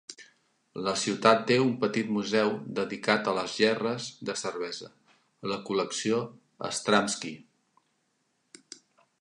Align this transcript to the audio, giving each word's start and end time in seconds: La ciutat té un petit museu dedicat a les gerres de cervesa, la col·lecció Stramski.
La 0.85 0.93
ciutat 1.01 1.43
té 1.49 1.57
un 1.65 1.73
petit 1.83 2.09
museu 2.15 2.49
dedicat 2.79 3.29
a 3.33 3.37
les 3.39 3.59
gerres 3.65 4.09
de 4.31 4.37
cervesa, 4.45 4.89
la 5.53 5.61
col·lecció 5.69 6.23
Stramski. 6.81 7.37